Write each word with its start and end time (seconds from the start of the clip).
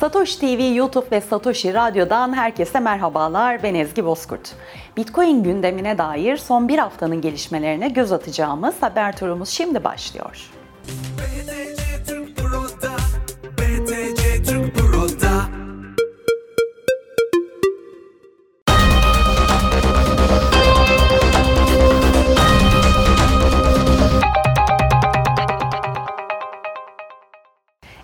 Satoshi 0.00 0.38
TV, 0.38 0.74
YouTube 0.74 1.06
ve 1.12 1.20
Satoshi 1.20 1.74
Radyo'dan 1.74 2.32
herkese 2.32 2.80
merhabalar. 2.80 3.62
Ben 3.62 3.74
Ezgi 3.74 4.04
Bozkurt. 4.04 4.54
Bitcoin 4.96 5.42
gündemine 5.42 5.98
dair 5.98 6.36
son 6.36 6.68
bir 6.68 6.78
haftanın 6.78 7.20
gelişmelerine 7.20 7.88
göz 7.88 8.12
atacağımız 8.12 8.74
haber 8.82 9.16
turumuz 9.16 9.48
şimdi 9.48 9.84
başlıyor. 9.84 10.57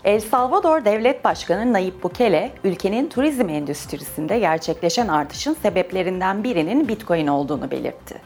El 0.04 0.20
Salvador 0.20 0.84
Devlet 0.84 1.24
Başkanı 1.24 1.72
Nayib 1.72 2.02
Bukele, 2.02 2.52
ülkenin 2.64 3.08
turizm 3.08 3.48
endüstrisinde 3.48 4.38
gerçekleşen 4.38 5.08
artışın 5.08 5.54
sebeplerinden 5.54 6.44
birinin 6.44 6.88
Bitcoin 6.88 7.26
olduğunu 7.26 7.70
belirtti. 7.70 8.20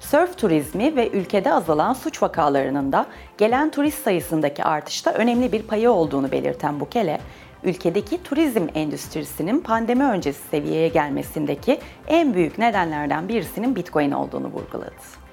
Sörf 0.00 0.38
turizmi 0.38 0.96
ve 0.96 1.10
ülkede 1.10 1.52
azalan 1.52 1.92
suç 1.92 2.22
vakalarının 2.22 2.92
da 2.92 3.06
gelen 3.38 3.70
turist 3.70 4.04
sayısındaki 4.04 4.64
artışta 4.64 5.12
önemli 5.12 5.52
bir 5.52 5.62
payı 5.62 5.90
olduğunu 5.90 6.32
belirten 6.32 6.80
Bukele, 6.80 7.20
ülkedeki 7.64 8.22
turizm 8.22 8.66
endüstrisinin 8.74 9.60
pandemi 9.60 10.04
öncesi 10.04 10.48
seviyeye 10.50 10.88
gelmesindeki 10.88 11.78
en 12.08 12.34
büyük 12.34 12.58
nedenlerden 12.58 13.28
birisinin 13.28 13.76
Bitcoin 13.76 14.10
olduğunu 14.10 14.46
vurguladı. 14.46 15.25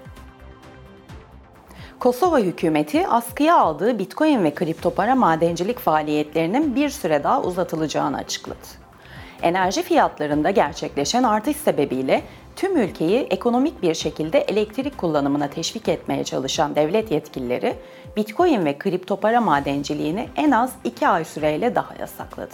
Kosova 2.00 2.40
hükümeti 2.40 3.08
askıya 3.08 3.58
aldığı 3.58 4.00
Bitcoin 4.00 4.44
ve 4.44 4.54
kripto 4.54 4.90
para 4.90 5.16
madencilik 5.16 5.80
faaliyetlerinin 5.80 6.76
bir 6.76 6.90
süre 6.90 7.24
daha 7.24 7.42
uzatılacağını 7.42 8.18
açıkladı. 8.18 8.84
Enerji 9.42 9.82
fiyatlarında 9.82 10.52
gerçekleşen 10.52 11.24
artış 11.24 11.58
sebebiyle 11.58 12.24
tüm 12.56 12.78
ülkeyi 12.78 13.20
ekonomik 13.20 13.82
bir 13.82 13.94
şekilde 13.94 14.40
elektrik 14.40 14.98
kullanımına 14.98 15.48
teşvik 15.48 15.88
etmeye 15.88 16.24
çalışan 16.24 16.76
devlet 16.76 17.12
yetkilileri 17.12 17.76
Bitcoin 18.18 18.66
ve 18.66 18.78
kripto 18.78 19.16
para 19.16 19.42
madenciliğini 19.42 20.30
en 20.36 20.52
az 20.52 20.74
2 20.84 21.08
ay 21.08 21.26
süreyle 21.26 21.76
daha 21.76 21.96
yasakladı. 22.00 22.54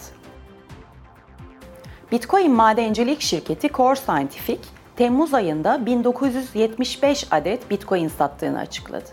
Bitcoin 2.12 2.52
madencilik 2.52 3.22
şirketi 3.22 3.70
Core 3.70 3.96
Scientific, 3.96 4.60
Temmuz 4.96 5.34
ayında 5.34 5.86
1975 5.86 7.28
adet 7.32 7.72
Bitcoin 7.72 8.08
sattığını 8.08 8.60
açıkladı. 8.60 9.10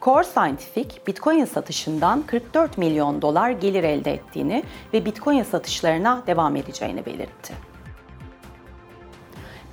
Core 0.00 0.24
Scientific, 0.24 0.88
Bitcoin 1.06 1.44
satışından 1.44 2.22
44 2.22 2.78
milyon 2.78 3.22
dolar 3.22 3.50
gelir 3.50 3.84
elde 3.84 4.12
ettiğini 4.12 4.62
ve 4.92 5.04
Bitcoin 5.04 5.42
satışlarına 5.42 6.22
devam 6.26 6.56
edeceğini 6.56 7.06
belirtti. 7.06 7.54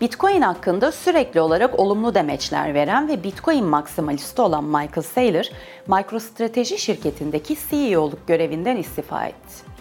Bitcoin 0.02 0.42
hakkında 0.42 0.92
sürekli 0.92 1.42
olarak 1.42 1.80
olumlu 1.80 2.16
demeçler 2.16 2.74
veren 2.74 3.08
ve 3.08 3.24
Bitcoin 3.24 3.66
maksimalisti 3.66 4.42
olan 4.42 4.64
Michael 4.64 5.04
Saylor, 5.14 5.46
MicroStrateji 5.88 6.78
şirketindeki 6.78 7.58
CEO'luk 7.70 8.28
görevinden 8.28 8.78
istifa 8.78 9.26
etti. 9.26 9.77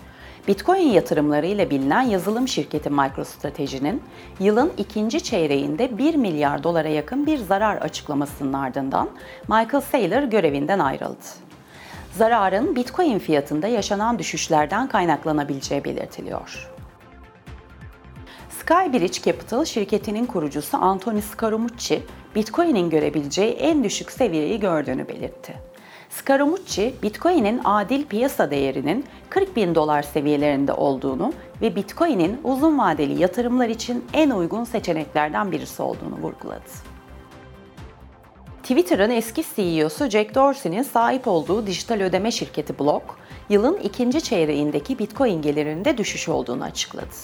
Bitcoin 0.48 0.88
yatırımlarıyla 0.88 1.70
bilinen 1.70 2.02
yazılım 2.02 2.48
şirketi 2.48 2.90
MicroStrategy'nin 2.90 4.02
yılın 4.40 4.72
ikinci 4.78 5.22
çeyreğinde 5.22 5.98
1 5.98 6.14
milyar 6.14 6.62
dolara 6.62 6.88
yakın 6.88 7.26
bir 7.26 7.38
zarar 7.38 7.76
açıklamasının 7.76 8.52
ardından 8.52 9.10
Michael 9.48 9.80
Saylor 9.80 10.22
görevinden 10.22 10.78
ayrıldı. 10.78 11.24
Zararın 12.12 12.76
Bitcoin 12.76 13.18
fiyatında 13.18 13.66
yaşanan 13.66 14.18
düşüşlerden 14.18 14.88
kaynaklanabileceği 14.88 15.84
belirtiliyor. 15.84 16.70
Skybridge 18.50 19.22
Capital 19.22 19.64
şirketinin 19.64 20.26
kurucusu 20.26 20.76
Anthony 20.76 21.20
Scaramucci, 21.20 22.02
Bitcoin'in 22.34 22.90
görebileceği 22.90 23.52
en 23.52 23.84
düşük 23.84 24.12
seviyeyi 24.12 24.60
gördüğünü 24.60 25.08
belirtti. 25.08 25.54
Scaramucci, 26.16 26.94
Bitcoin'in 27.02 27.60
adil 27.64 28.04
piyasa 28.04 28.50
değerinin 28.50 29.04
40 29.30 29.56
bin 29.56 29.74
dolar 29.74 30.02
seviyelerinde 30.02 30.72
olduğunu 30.72 31.32
ve 31.62 31.76
Bitcoin'in 31.76 32.40
uzun 32.44 32.78
vadeli 32.78 33.20
yatırımlar 33.22 33.68
için 33.68 34.04
en 34.12 34.30
uygun 34.30 34.64
seçeneklerden 34.64 35.52
birisi 35.52 35.82
olduğunu 35.82 36.16
vurguladı. 36.22 36.64
Twitter'ın 38.62 39.10
eski 39.10 39.44
CEO'su 39.56 40.10
Jack 40.10 40.34
Dorsey'nin 40.34 40.82
sahip 40.82 41.28
olduğu 41.28 41.66
dijital 41.66 42.00
ödeme 42.00 42.30
şirketi 42.30 42.78
Block, 42.78 43.04
yılın 43.48 43.76
ikinci 43.76 44.20
çeyreğindeki 44.20 44.98
Bitcoin 44.98 45.42
gelirinde 45.42 45.98
düşüş 45.98 46.28
olduğunu 46.28 46.64
açıkladı. 46.64 47.14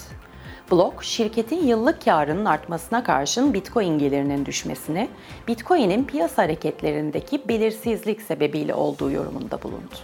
Block, 0.72 1.02
şirketin 1.04 1.66
yıllık 1.66 2.04
karının 2.04 2.44
artmasına 2.44 3.04
karşın 3.04 3.54
Bitcoin 3.54 3.98
gelirinin 3.98 4.46
düşmesini, 4.46 5.08
Bitcoin'in 5.48 6.04
piyasa 6.04 6.42
hareketlerindeki 6.42 7.48
belirsizlik 7.48 8.22
sebebiyle 8.22 8.74
olduğu 8.74 9.10
yorumunda 9.10 9.62
bulundu. 9.62 9.94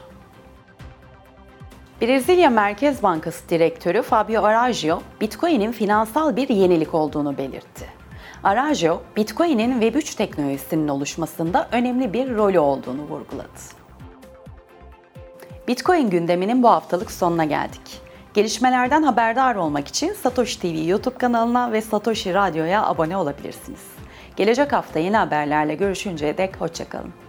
Brezilya 2.01 2.51
Merkez 2.51 3.03
Bankası 3.03 3.49
Direktörü 3.49 4.03
Fabio 4.03 4.43
Araújo, 4.43 5.01
Bitcoin'in 5.21 5.73
finansal 5.73 6.37
bir 6.37 6.49
yenilik 6.49 6.95
olduğunu 6.95 7.39
belirtti. 7.39 7.87
Araújo, 8.45 9.01
Bitcoin'in 9.17 9.81
Web3 9.81 10.17
teknolojisinin 10.17 10.89
oluşmasında 10.89 11.69
önemli 11.73 12.13
bir 12.13 12.35
rolü 12.35 12.59
olduğunu 12.59 13.03
vurguladı. 13.03 13.49
Bitcoin 15.69 16.11
gündeminin 16.11 16.63
bu 16.63 16.69
haftalık 16.69 17.11
sonuna 17.11 17.45
geldik. 17.45 18.08
Gelişmelerden 18.35 19.03
haberdar 19.03 19.55
olmak 19.55 19.89
için 19.89 20.13
Satoshi 20.13 20.61
TV 20.61 20.89
YouTube 20.89 21.19
kanalına 21.19 21.73
ve 21.73 21.81
Satoshi 21.81 22.35
Radyo'ya 22.35 22.87
abone 22.87 23.17
olabilirsiniz. 23.17 23.81
Gelecek 24.37 24.73
hafta 24.73 24.99
yeni 24.99 25.17
haberlerle 25.17 25.75
görüşünceye 25.75 26.39
dek 26.39 26.61
hoşçakalın. 26.61 27.28